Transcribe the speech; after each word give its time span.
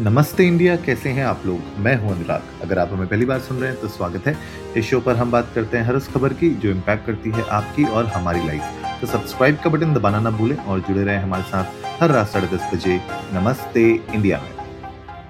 नमस्ते 0.00 0.44
इंडिया, 0.46 0.74
कैसे 0.76 1.08
हैं 1.08 1.24
आप 1.24 1.42
लोग? 1.46 1.60
मैं 1.78 1.94
हूँ 1.96 2.10
अनुराग। 2.10 2.42
अगर 2.62 2.78
आप 2.78 2.92
हमें 2.92 3.06
पहली 3.08 3.24
बार 3.24 3.40
सुन 3.40 3.56
रहे 3.56 3.70
हैं 3.70 3.80
तो 3.80 3.88
स्वागत 3.88 4.26
है। 4.26 4.34
इस 4.76 4.84
शो 4.84 5.00
पर 5.00 5.16
हम 5.16 5.30
बात 5.30 5.50
करते 5.54 5.76
हैं 5.78 5.84
हर 5.84 5.94
उस 5.94 6.08
खबर 6.08 6.32
की 6.32 6.48
जो 6.54 6.70
इम्पैक्ट 6.70 7.06
करती 7.06 7.30
है 7.30 7.42
आपकी 7.48 7.84
और 7.84 8.06
हमारी 8.06 8.46
लाइफ 8.46 9.00
तो 9.00 9.06
सब्सक्राइब 9.06 9.58
का 9.64 9.70
बटन 9.70 9.92
दबाना 9.94 10.20
ना 10.20 10.30
भूलें 10.30 10.56
और 10.56 10.80
जुड़े 10.80 11.04
रहें 11.04 11.18
हमारे 11.18 11.42
साथ 11.42 12.02
हर 12.02 12.10
रात 12.10 12.28
साढ़े 12.28 12.48
दस 12.48 12.70
बजे 12.74 12.98
नमस्ते 13.32 13.84
इंडिया 14.14 14.40
में। 14.40 14.50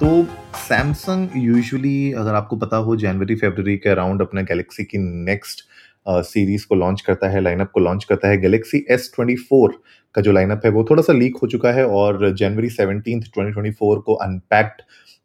तो 0.01 0.27
सैमसंग 0.59 1.29
यूजुअली 1.37 2.13
अगर 2.13 2.35
आपको 2.35 2.57
पता 2.57 2.77
हो 2.77 2.97
जनवरी 2.97 3.35
फरवरी 3.35 3.77
के 3.77 3.91
अराउंड 3.91 4.23
अपना 4.23 4.43
गैलेक्सी 4.43 4.85
की 4.85 4.99
नेक्स्ट 4.99 5.65
सीरीज़ 6.07 6.67
को 6.67 6.75
लॉन्च 6.75 7.01
करता 7.01 7.29
है 7.29 7.41
लाइनअप 7.41 7.71
को 7.75 7.81
लॉन्च 7.81 8.05
करता 8.05 8.29
है 8.29 8.39
गैलेक्सी 8.41 8.85
एस 8.91 9.11
ट्वेंटी 9.15 9.37
फोर 9.39 9.81
का 10.15 10.23
जो 10.23 10.33
लाइनअप 10.33 10.63
है, 10.65 10.71
वो 10.71 10.85
थोड़ा 10.91 11.03
सा 11.03 11.13
लीक 11.13 11.37
हो 11.43 11.47
चुका 11.49 11.73
है 11.73 11.87
और 11.87 12.31
जनवरी 12.35 12.69
सेवनटीन 12.71 13.21
ट्वेंटी 13.23 13.53
ट्वेंटी 13.53 13.71
फोर 13.71 13.99
को 14.01 14.15
अनपैक्ड 14.17 14.83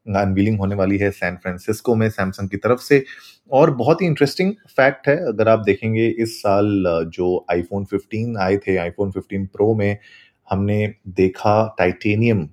अनवीलिंग 0.08 0.60
होने 0.60 0.76
वाली 0.76 0.98
है 0.98 1.10
सैन 1.12 1.36
फ्रांसिस्को 1.36 1.96
में 1.96 2.10
सैमसंग 2.10 2.50
की 2.50 2.58
तरफ़ 2.58 2.80
से। 2.82 3.04
और 3.52 3.72
बहुत 3.76 4.02
ही 4.02 4.08
इंटरेस्टिंग 4.08 4.52
फैक्ट 4.70 5.08
है, 5.08 5.16
अगर 5.28 5.50
आप 5.50 5.64
देखेंगे 5.66 6.08
इस 6.10 6.38
साल 6.42 6.84
जो 7.14 7.46
आईफोन 7.52 7.86
15 7.86 8.38
आए 8.38 8.58
थे 8.58 8.78
आईफोन 8.78 9.12
15 9.12 9.46
प्रो 9.54 9.74
में, 9.76 9.98
हमने 10.50 10.94
देखा 11.10 11.76
टाइटेनियम 11.80 12.48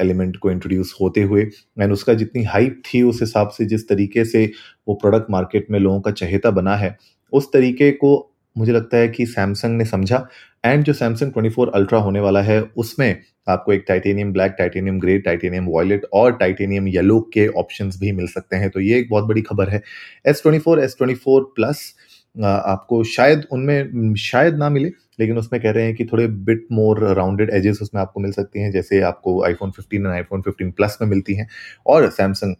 एलिमेंट 0.00 0.36
को 0.36 0.50
इंट्रोड्यूस 0.50 0.94
होते 1.00 1.22
हुए। 1.22 1.42
एंड 1.80 1.92
उसका 1.92 2.14
जितनी 2.14 2.42
हाइप 2.44 2.82
थी, 2.86 3.02
उस 3.02 3.20
हिसाब 3.20 3.48
से 3.48 3.64
जिस 3.64 3.88
तरीके 3.88 4.24
से 4.24 4.44
वो 4.88 4.94
प्रोडक्ट 4.94 5.30
मार्केट 5.30 5.66
में 5.70 5.78
लोगों 5.80 6.00
का 6.00 6.10
चहेता 6.12 6.50
बना 6.50 6.76
है 6.76 6.96
उस 7.32 7.52
तरीके 7.52 7.90
को 7.92 8.28
मुझे 8.56 8.72
लगता 8.72 8.96
है 8.96 9.08
कि 9.08 9.26
सैमसंग 9.26 9.78
ने 9.78 9.84
समझा। 9.84 10.26
एंड 10.64 10.84
जो 10.84 10.92
सैमसंग 10.92 11.32
24 11.32 11.68
अल्ट्रा 11.74 11.98
होने 11.98 12.20
वाला 12.20 12.42
है, 12.42 12.60
उसमें 12.62 13.20
आपको 13.48 13.72
एक 13.72 13.84
titanium 13.88 14.32
black 14.32 14.54
titanium 14.58 14.98
grey 15.00 15.18
titanium 15.18 15.66
violet 15.66 16.04
और 16.12 16.36
टाइटेनियम 16.36 16.88
येलो 16.88 17.20
के 17.34 17.46
ऑप्शन 17.48 17.90
भी 18.00 18.12
मिल 18.12 18.26
सकते 18.26 18.56
हैं। 18.56 18.70
तो 18.70 18.80
ये 18.80 18.98
एक 18.98 19.08
बहुत 19.10 19.24
बड़ी 19.24 19.42
खबर 19.42 19.68
है। 19.68 19.82
S 20.26 20.42
twenty 20.42 20.58
four 20.58 20.80
S 20.80 20.94
twenty 20.98 21.14
four 21.14 21.52
plus 21.56 21.94
आपको 22.36 23.02
शायद 23.04 23.44
उनमें 23.52 24.14
शायद 24.14 24.56
ना 24.56 24.68
मिले, 24.70 24.90
लेकिन 25.20 25.38
उसमें 25.38 25.60
कह 25.62 25.70
रहे 25.70 25.84
हैं 25.84 25.94
कि 25.94 26.04
थोड़े 26.04 26.26
बिट 26.26 26.66
मोर 26.72 27.04
राउंडेड 27.14 27.50
एजेस 27.50 27.78
उसमें 27.82 28.00
आपको 28.02 28.20
मिल 28.20 28.32
सकती 28.32 28.60
हैं, 28.60 28.70
जैसे 28.72 29.00
आपको 29.00 29.42
आईफोन 29.44 29.70
15 29.70 30.06
एंड 30.06 30.14
आईफोन 30.14 30.42
15 30.42 30.70
प्लस 30.70 30.98
में 31.02 31.08
मिलती 31.08 31.34
हैं। 31.34 31.48
और 31.86 32.08
सैमसंग 32.10 32.54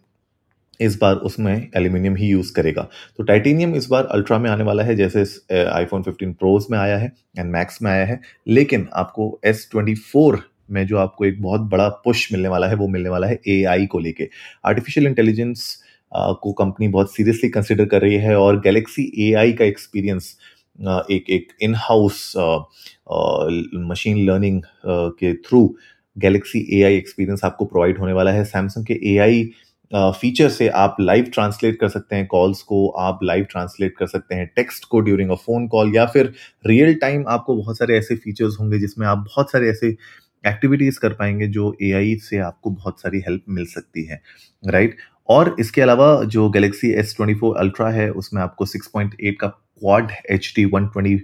इस 0.79 0.97
बार 1.01 1.15
उसमें 1.27 1.69
एल्यूमिनियम 1.75 2.15
ही 2.15 2.27
यूज़ 2.27 2.53
करेगा। 2.53 2.87
तो 3.17 3.23
टाइटेनियम 3.23 3.75
इस 3.75 3.87
बार 3.87 4.05
अल्ट्रा 4.05 4.37
में 4.39 4.49
आने 4.49 4.63
वाला 4.63 4.83
है, 4.83 4.95
जैसे 4.95 5.23
आईफोन 5.65 6.03
15 6.03 6.33
प्रोज 6.33 6.65
में 6.71 6.77
आया 6.79 6.97
है 6.97 7.11
एंड 7.39 7.51
मैक्स 7.51 7.81
में 7.81 7.91
आया 7.91 8.05
है। 8.05 8.19
लेकिन 8.47 8.87
आपको 8.93 9.39
एस 9.45 9.67
ट्वेंटी 9.71 9.95
फोर 9.95 10.41
में 10.71 10.85
जो 10.87 10.97
आपको 10.97 11.25
एक 11.25 11.41
बहुत 11.41 11.61
बड़ा 11.61 11.87
पुश 12.05 12.31
मिलने 12.33 12.49
वाला 12.49 12.67
है, 12.67 12.75
वो 12.75 12.87
मिलने 12.87 13.09
वाला 13.09 13.27
है 13.27 13.39
एआई 13.49 13.85
को 13.85 13.99
लेके। 13.99 14.29
आर्टिफिशियल 14.65 15.07
इंटेलिजेंस 15.07 15.77
को 16.11 16.51
कंपनी 16.53 16.87
बहुत 16.87 17.13
सीरियसली 17.13 17.49
कंसिडर 17.49 17.85
कर 17.85 18.01
रही 18.01 18.15
है 18.15 18.35
और 18.37 18.59
गैलेक्सी 18.61 19.11
एआई 19.27 19.53
का 19.53 19.65
एक्सपीरियंस 19.65 20.37
एक 21.11 21.29
एक 21.29 21.47
इन 21.61 21.75
हाउस 21.77 22.33
मशीन 23.89 24.25
लर्निंग 24.25 24.61
के 24.85 25.33
through 25.35 25.65
Galaxy 26.17 26.59
A 26.71 26.81
I 26.83 26.95
experience 26.95 27.43
आपको 27.43 27.65
प्रोवाइड 27.65 27.99
होने 27.99 28.13
वाला 28.13 28.31
है। 28.31 28.43
सैमसंग 28.45 28.85
के 28.85 28.99
एआई 29.13 29.49
फीचर 29.91 30.49
से 30.49 30.67
आप 30.67 30.95
लाइव 30.99 31.25
ट्रांसलेट 31.33 31.79
कर 31.79 31.89
सकते 31.89 32.15
हैं 32.15 32.25
कॉल्स 32.27 32.61
को, 32.61 32.87
आप 32.89 33.19
लाइव 33.23 33.43
ट्रांसलेट 33.43 33.95
कर 33.97 34.07
सकते 34.07 34.35
हैं 34.35 34.47
टेक्स्ट 34.55 34.85
को 34.85 34.99
ड्यूरिंग 34.99 35.31
अ 35.31 35.35
फ़ोन 35.35 35.67
कॉल 35.67 35.95
या 35.95 36.05
फिर 36.05 36.33
रियल 36.67 36.93
टाइम 36.95 37.25
आपको 37.27 37.55
बहुत 37.55 37.77
सारे 37.77 37.97
ऐसे 37.97 38.15
फीचर्स 38.15 38.57
होंगे 38.59 38.79
जिसमें 38.79 39.07
आप 39.07 39.17
बहुत 39.17 39.51
सारे 39.51 39.69
ऐसे 39.69 39.95
एक्टिविटीज़ 40.43 40.99
कर 40.99 41.13
पाएँगे 41.13 41.47
जो 41.47 41.75
एआई 41.81 42.15
से 42.15 42.37
आपको 42.37 42.69
बहुत 42.69 43.01
सारी 43.01 43.19
हेल्प 43.19 43.43
मिल 43.49 43.65
सकती 43.65 44.03
है 44.05 44.21
राइट 44.63 44.89
right? 44.89 45.01
और 45.29 45.55
इसके 45.59 45.81
अलावा 45.81 46.23
जो 46.23 46.49
Galaxy 46.49 46.91
S 46.91 47.13
twenty 47.17 47.35
four 47.35 47.57
ultra 47.57 47.89
है, 47.89 48.09
उसमें 48.11 48.41
आपको 48.41 48.65
सिक्स 48.65 48.87
पॉइंट 48.87 49.15
एट 49.21 49.39
का 49.39 49.47
quad 49.47 50.11
H 50.31 50.53
D 50.55 50.65
one 50.65 50.87
twenty 50.87 51.15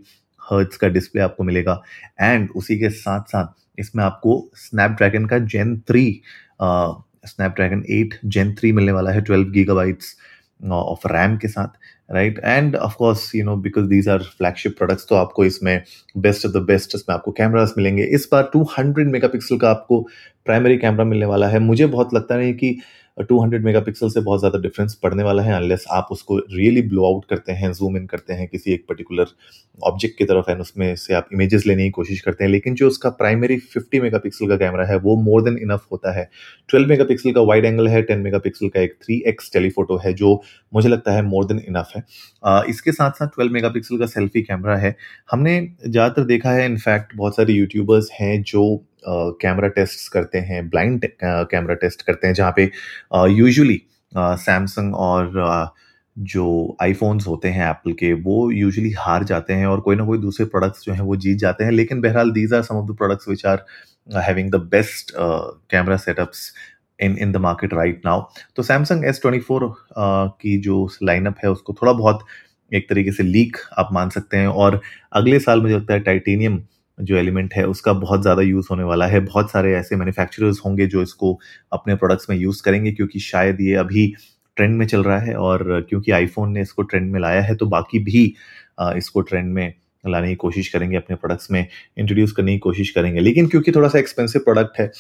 hertz 0.42 0.78
का 0.78 0.88
डिस्प्ले 0.88 1.22
आपको 1.22 1.44
मिलेगा 1.44 1.82
एंड 2.22 2.50
उसी 2.56 2.78
के 2.80 2.90
साथ 2.90 3.22
साथ 3.22 3.80
इसमें 3.80 4.04
आपको 4.04 4.44
स्नैपड्रैगन 4.56 5.26
का 5.26 5.40
gen 5.48 5.78
three 5.80 6.22
Snapdragon 7.26 7.84
eight 7.90 8.20
gen 8.26 8.54
three 8.56 8.72
मिलने 8.72 8.92
वाला 8.92 9.12
है 9.12 9.22
twelve 9.22 9.50
giga 9.52 9.74
bytes 9.74 10.16
of 10.64 11.08
RAM 11.08 11.38
के 11.38 11.48
साथ 11.48 11.78
right 12.12 12.40
and 12.46 12.76
of 12.76 12.96
course 12.98 13.32
you 13.36 13.44
know 13.46 13.56
because 13.58 13.86
these 13.86 14.08
are 14.10 14.24
flagship 14.38 14.76
products 14.78 15.06
तो 15.10 15.16
आपको 15.16 15.46
इसमें 15.46 15.82
बेस्ट 16.18 16.46
ऑफ़ 16.46 16.54
द 16.54 16.62
बेस्ट 16.68 16.96
इसमें 16.96 17.16
आपको 17.16 17.32
कैमरास 17.32 17.74
मिलेंगे। 17.78 18.04
इस 18.16 18.28
बार 18.32 18.50
टू 18.54 18.64
200 18.66 19.12
मेगापिक्सल 19.12 19.58
का 19.58 19.70
आपको 19.70 20.02
प्राइमरी 20.46 20.78
कैमरा 20.78 21.04
मिलने 21.06 21.26
वाला 21.26 21.48
है। 21.48 21.60
मुझे 21.60 21.86
बहुत 21.88 22.14
लगता 22.14 22.36
है 22.36 22.52
कि 22.54 22.78
200 23.24 23.64
मेगापिक्सल 23.64 24.10
से 24.10 24.20
बहुत 24.20 24.40
ज़्यादा 24.40 24.60
डिफरेंस 24.60 24.94
पड़ने 24.96 25.24
वाला 25.24 25.44
है 25.44 25.54
अनलेस 25.54 25.86
आप 25.92 26.08
उसको 26.12 26.38
रियली 26.38 26.82
ब्लो 26.82 27.06
आउट 27.06 27.26
करते 27.30 27.52
हैं 27.52 27.72
जूम 27.74 27.98
इन 27.98 28.06
करते 28.06 28.34
हैं 28.34 28.48
किसी 28.48 28.74
एक 28.74 28.86
पर्टिकुलर 28.90 29.28
ऑब्जेक्ट 29.84 30.18
की 30.18 30.26
तरफ़ 30.26 30.52
एंड 30.52 30.62
उसमें 30.62 30.96
से 30.96 31.14
आप 31.14 31.28
इमेजेस 31.34 31.66
लेने 31.66 31.84
की 31.84 31.90
कोशिश 31.90 32.22
करते 32.22 32.44
हैं 32.44 32.52
लेकिन 32.52 32.76
जो 32.76 32.88
उसका 32.88 33.10
प्राइमरी 33.10 33.58
50 33.68 34.02
मेगापिक्सल 34.02 34.48
का 34.48 34.58
कैमरा 34.58 34.86
है 34.86 34.98
वो 34.98 35.16
मोर 35.16 35.44
देन 35.44 35.58
इनफ 35.58 35.86
होता 35.92 36.12
है। 36.12 36.30
12 36.70 36.88
मेगापिक्सल 36.88 37.32
का 37.32 37.42
वाइड 37.42 37.66
एंगल 37.66 37.88
है 37.88 38.02
10 38.04 38.18
मेगापिक्सल 38.18 38.70
का 38.70 38.82
एक 38.82 38.98
3x 39.04 39.52
टेलीफोटो 39.54 39.98
है 39.98 40.14
जो 40.14 40.42
मुझे 40.74 40.90
लगता 40.90 41.12
है 41.12 41.22
मोर 41.22 41.46
देन 41.46 41.60
इनफ 41.60 41.92
है। 41.96 42.04
आ, 42.44 42.64
इसके 42.70 42.92
साथ 42.92 43.12
साथ 43.12 43.28
ट्वेल्व 43.28 43.54
मेगा 43.54 43.70
का 43.70 44.06
सेल्फी 44.06 44.42
कैमरा 44.42 44.78
है। 44.78 44.96
हमने 45.32 45.60
ज़्यादातर 45.88 46.24
देखा 46.24 46.52
है 46.52 46.66
इनफैक्ट 46.66 47.16
बहुत 47.16 47.36
सारे 47.36 47.54
यूट्यूबर्स 47.54 48.10
हैं 48.22 48.42
जो 48.44 48.86
कैमरा 49.08 49.68
टेस्ट 49.70 50.12
करते 50.14 50.38
हैं 50.40 50.68
ब्लाइंड 50.70 51.06
कैमरा 51.24 51.76
टेस्ट 51.76 52.02
करते 52.02 52.28
हैं, 52.28 52.34
जहाँ 52.34 52.54
पे 52.56 52.70
यूजुअली 53.34 53.82
सैमसंग 54.14 54.96
और 54.98 55.72
जो 56.18 56.78
आईफोन्स 56.82 57.28
होते 57.28 57.48
हैं 57.50 57.70
एप्पल 57.70 57.92
के, 57.94 58.12
वो 58.14 58.52
यूजुअली 58.52 58.92
हार 59.00 59.24
जाते 59.24 59.54
हैं 59.54 59.68
और 59.68 59.80
कोई 59.82 59.96
ना 59.96 60.06
कोई 60.06 60.18
दूसरे 60.18 60.46
प्रोडक्ट्स 60.46 60.84
जो 60.86 60.94
हैं 60.94 61.02
वो 61.02 61.16
जीत 61.18 61.38
जाते 61.38 61.64
हैं। 61.64 61.72
लेकिन 61.72 62.02
बहरहाल 62.02 62.32
these 62.32 62.54
are 62.54 62.62
some 62.62 62.76
of 62.76 62.92
the 62.92 62.96
products 62.98 63.28
which 63.30 63.46
are 63.46 63.64
having 64.10 64.52
the 64.52 64.56
best 64.72 65.14
camera 65.18 65.98
setups 65.98 66.52
in 67.00 67.18
in 67.18 67.32
the 67.32 67.38
market 67.38 67.74
right 67.74 68.02
now 68.06 68.24
तो 68.56 68.64
सैमसंग 68.64 69.06
एस 69.06 69.22
ट्वेंटी 69.22 69.40
फोर 69.40 69.74
की 69.98 70.58
जो 70.62 70.88
लाइनअप 71.04 71.36
है, 71.44 71.50
उसको 71.52 71.74
थोड़ा 71.74 71.94
बहुत 71.94 72.26
एक 72.72 72.90
तरीके 72.90 73.12
से 73.12 73.24
लीक 73.24 73.58
आप 73.78 73.90
मान 73.94 74.10
सकते 74.10 74.38
हैं 74.38 74.48
और 74.48 74.82
अगले 75.14 75.40
साल 75.40 75.62
मुझे 75.62 75.76
लगता 75.76 75.94
है 75.94 76.00
टाइटेनियम 76.00 76.62
जो 77.00 77.16
एलिमेंट 77.18 77.54
है, 77.54 77.66
उसका 77.66 77.94
बहुत 77.96 78.22
ज़्यादा 78.22 78.42
यूज़ 78.42 78.68
होने 78.72 78.84
वाला 78.84 79.08
है। 79.08 79.20
बहुत 79.22 79.52
सारे 79.52 79.74
ऐसे 79.76 79.96
मैन्युफैक्चरर्स 79.96 80.62
होंगे 80.66 80.88
जो 80.88 81.02
इसको 81.02 81.38
अपने 81.74 81.96
प्रोडक्ट्स 81.96 82.30
में 82.30 82.36
यूज़ 82.38 82.64
करेंगे, 82.64 82.92
क्योंकि 82.92 83.20
शायद 83.22 83.62
ये 83.62 83.76
अभी 83.78 84.14
ट्रेंड 84.58 84.78
में 84.78 84.86
चल 84.88 85.04
रहा 85.04 85.20
है 85.20 85.36
और 85.38 85.86
क्योंकि 85.90 86.12
आईफोन 86.12 86.52
ने 86.52 86.62
इसको 86.62 86.82
ट्रेंड 86.84 87.12
में 87.12 87.20
लाया 87.20 87.42
है 87.42 87.56
तो 87.56 87.66
बाकी 87.68 88.00
भी 88.02 88.24
इसको 88.98 89.22
ट्रेंड 89.22 89.54
में 89.54 89.74
लाने 90.04 90.28
की 90.28 90.36
कोशिश 90.36 90.68
करेंगे, 90.70 90.98
अपने 90.98 91.16
प्रोडक्ट्स 91.16 91.52
में 91.52 91.66
इंट्रोड्यूस 91.98 92.32
करने 92.32 92.54
की 92.54 92.60
कोशिश 92.60 92.90
करेंगे। 92.92 93.20
लेकिन 93.20 93.48
क्योंकि 93.48 93.72
थोड़ा 93.72 93.88
सा 93.90 94.00
एक्सपेंसिव 94.00 94.42
प्रोडक्ट 94.42 94.80
है 94.80 94.92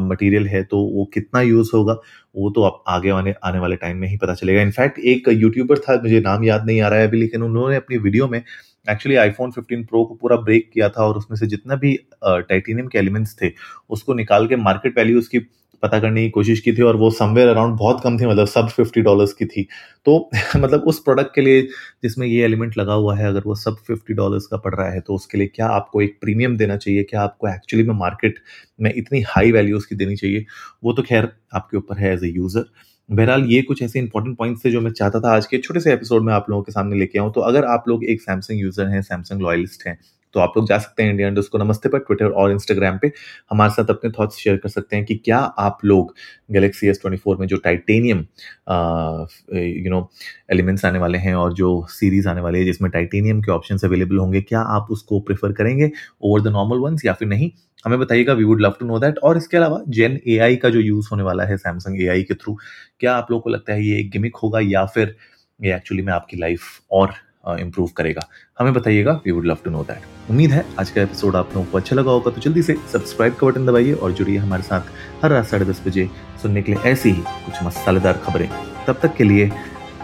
मटेरियल 0.00 0.46
है 0.48 0.62
तो 0.64 0.78
वो 0.88 1.04
कितना 1.14 1.40
यूज़ 1.42 1.70
होगा, 1.74 1.92
वो 2.34 2.50
तो 2.50 2.62
आप 2.62 2.82
आगे 2.88 3.10
आने 3.10 3.34
आने 3.44 3.58
वाले 3.58 3.76
टाइम 3.76 3.96
में 3.96 4.08
ही 4.08 4.16
पता 4.16 4.34
चलेगा। 4.34 4.62
इनफैक्ट 4.62 4.98
एक 4.98 5.28
यूट्यूबर 5.30 5.78
था, 5.78 6.00
मुझे 6.02 6.20
नाम 6.20 6.44
याद 6.44 6.66
नहीं 6.66 6.80
आ 6.80 6.88
रहा 6.88 6.98
है 6.98 7.08
अभी, 7.08 7.20
लेकिन 7.20 7.42
उन्होंने 7.42 7.76
अपनी 7.76 7.98
वीडियो 7.98 8.28
में 8.28 8.42
एक्चुअली 8.86 9.16
आईफोन 9.16 9.50
15 9.50 9.84
प्रो 9.84 10.04
को 10.04 10.14
पूरा 10.14 10.36
ब्रेक 10.38 10.70
किया 10.72 10.88
था 10.88 11.04
और 11.04 11.16
उसमें 11.16 11.36
से 11.38 11.46
जितना 11.46 11.74
भी 11.76 11.94
टाइटेनियम 12.24 12.86
के 12.86 12.98
एलिमेंट्स 12.98 13.36
थे, 13.42 13.50
उसको 13.90 14.14
निकाल 14.14 14.46
के 14.46 14.56
मार्केट 14.58 14.98
वैल्यू 14.98 15.18
उसकी 15.18 15.38
पता 15.84 15.98
करने 16.00 16.22
की 16.24 16.30
कोशिश 16.30 16.60
की 16.60 16.72
थी 16.72 16.82
और 16.82 16.96
वो 16.96 17.10
समवेयर 17.12 17.48
अराउंड 17.48 17.76
बहुत 17.78 18.00
कम 18.04 18.18
थी 18.18 18.26
मतलब 18.26 18.46
सब 18.48 18.68
फिफ्टी 18.68 19.00
डॉलर्स 19.02 19.32
की 19.32 19.46
थी। 19.46 19.66
तो 20.06 20.30
मतलब 20.56 20.82
उस 20.82 20.98
प्रोडक्ट 21.00 21.34
के 21.34 21.40
लिए 21.40 21.62
जिसमें 22.02 22.26
ये 22.26 22.44
एलिमेंट 22.44 22.78
लगा 22.78 22.92
हुआ 22.94 23.16
है, 23.16 23.26
अगर 23.26 23.42
वो 23.46 23.54
सब 23.56 23.76
फिफ्टी 23.86 24.14
डॉलर्स 24.14 24.46
का 24.46 24.56
पड़ 24.58 24.74
रहा 24.74 24.90
है 24.90 25.00
तो 25.00 25.14
उसके 25.14 25.38
लिए 25.38 25.46
क्या 25.54 25.66
आपको 25.70 26.02
एक 26.02 26.18
प्रीमियम 26.20 26.56
देना 26.56 26.76
चाहिए? 26.76 27.02
क्या 27.04 27.22
आपको 27.22 27.48
एक्चुअली 27.48 27.86
में 27.88 27.94
मार्केट 27.96 28.38
में 28.80 28.92
इतनी 28.96 29.20
हाई 29.28 29.52
वैल्यू 29.52 29.76
उसकी 29.76 29.96
देनी 29.96 30.16
चाहिए? 30.16 30.44
वो 30.84 30.92
तो 30.92 31.02
खैर 31.02 31.28
आपके 31.54 31.76
ऊपर 31.76 31.98
है 31.98 32.12
एज 32.12 32.24
ए 32.24 32.28
यूज़र 32.28 32.64
बहरहाल, 33.08 33.44
ये 33.44 33.62
कुछ 33.62 33.82
ऐसे 33.82 33.98
इंपॉर्टेंट 33.98 34.36
पॉइंट्स 34.38 34.64
थे 34.64 34.70
जो 34.70 34.80
मैं 34.80 34.90
चाहता 34.92 35.20
था 35.20 35.34
आज 35.36 35.46
के 35.46 35.58
छोटे 35.58 35.80
से 35.80 35.92
एपिसोड 35.92 36.22
में 36.24 36.32
आप 36.32 36.46
लोगों 36.50 36.62
के 36.62 36.72
सामने 36.72 36.98
लेके 36.98 37.18
आऊँ। 37.18 37.32
तो 37.32 37.40
अगर 37.42 37.64
आप 37.66 37.84
लोग 37.88 38.04
एक 38.04 38.22
सैमसंग 38.22 38.60
यूज़र 38.60 38.86
हैं 38.88 39.02
सैमसंग 39.02 39.40
लॉयलिस्ट 39.42 39.86
हैं 39.86 39.98
तो 40.34 40.40
आप 40.40 40.52
लोग 40.56 40.68
जा 40.68 40.78
सकते 40.78 41.02
हैं 41.02 41.10
इंडिया 41.10 41.30
को 41.42 41.58
नमस्ते 41.58 41.88
पर 41.88 41.98
ट्विटर 42.00 42.30
और 42.32 42.52
इंस्टाग्राम 42.52 42.98
पे। 43.02 43.10
हमारे 43.50 43.70
साथ 43.72 43.90
अपने 43.90 44.10
थॉट्स 44.18 44.36
शेयर 44.38 44.56
कर 44.56 44.68
सकते 44.68 44.96
हैं 44.96 45.04
कि 45.04 45.14
क्या 45.24 45.38
आप 45.38 45.84
लोग 45.84 46.14
गैलेक्सी 46.52 46.88
एस 46.88 47.00
ट्वेंटी 47.02 47.18
फोर 47.18 47.36
में 47.38 47.46
जो 47.46 47.56
टाइटेनियम 47.64 48.18
यू 48.18 49.90
नो 49.90 50.08
एलिमेंट्स 50.52 50.84
आने 50.84 50.98
वाले 50.98 51.18
हैं 51.18 51.34
और 51.34 51.52
जो 51.54 51.86
सीरीज़ 51.90 52.28
आने 52.28 52.40
वाले 52.40 52.58
हैं, 52.58 52.64
जिसमें 52.66 52.90
टाइटेनियम 52.90 53.40
के 53.42 53.52
ऑप्शन 53.52 53.78
अवेलेबल 53.84 54.18
होंगे, 54.18 54.40
क्या 54.42 54.60
आप 54.60 54.86
उसको 54.90 55.20
प्रेफर 55.20 55.52
करेंगे 55.52 55.90
ओवर 56.22 56.40
द 56.42 56.52
नॉर्मल 56.52 56.78
वंस 56.80 57.04
या 57.06 57.12
फिर 57.12 57.28
नहीं? 57.28 57.50
हमें 57.84 57.98
बताइएगा 57.98 58.32
we 58.32 58.44
would 58.44 58.60
love 58.60 58.74
to 58.80 58.86
know 58.86 58.98
that 58.98 59.18
और 59.18 59.36
इसके 59.36 59.56
अलावा 59.56 59.80
जेन 59.88 60.18
एआई 60.28 60.56
का 60.56 60.68
जो 60.70 60.80
यूज़ 60.80 61.08
होने 61.12 61.22
वाला 61.22 61.44
है 61.44 61.56
सैमसंग 61.56 62.02
एआई 62.02 62.22
के 62.22 62.34
थ्रू 62.34 62.56
क्या 63.00 63.14
आप 63.14 63.30
लोग 63.30 63.42
को 63.42 63.50
लगता 63.50 63.72
है 63.72 63.84
ये 63.86 63.98
एक 64.00 64.10
गिमिक 64.10 64.36
होगा 64.36 64.60
या 64.62 64.84
फिर 64.86 65.14
ये 65.60 65.74
एक्चुअली 65.76 66.02
में 66.02 66.12
आपकी 66.12 66.36
लाइफ 66.36 66.60
और 66.90 67.12
इम्प्रूव 67.60 67.90
करेगा। 67.96 68.26
हमें 68.58 68.72
बताइएगा 68.74 69.12
we 69.24 69.32
would 69.32 69.46
love 69.46 69.58
to 69.64 69.70
know 69.70 69.82
that 69.84 70.30
उम्मीद 70.30 70.52
है, 70.52 70.64
आज 70.80 70.90
का 70.90 71.02
एपिसोड 71.02 71.36
आप 71.36 71.54
लोगों 71.54 71.70
को 71.70 71.78
अच्छा 71.78 71.96
लगा 71.96 72.10
होगा 72.10 72.30
तो 72.30 72.40
जल्दी 72.40 72.62
से 72.62 72.76
सब्सक्राइब 72.92 73.34
का 73.34 73.46
बटन 73.46 73.66
दबाइए 73.66 73.92
और 73.92 74.12
जुड़िए 74.12 74.36
हमारे 74.38 74.62
साथ 74.62 75.24
हर 75.24 75.30
रात 75.30 75.46
साढ़े 75.46 75.64
दस 75.64 75.82
बजे 75.86 76.08
सुनने 76.42 76.62
के 76.62 76.72
लिए 76.72 76.90
ऐसी 76.90 77.10
ही 77.10 77.22
कुछ 77.44 77.62
मसालेदार 77.62 78.20
खबरें। 78.24 78.48
तब 78.86 78.98
तक 79.02 79.14
के 79.16 79.24
लिए 79.24 79.50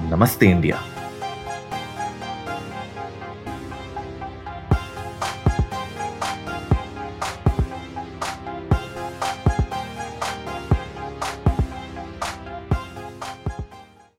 नमस्ते 0.03 0.47
इंडिया। 0.47 0.83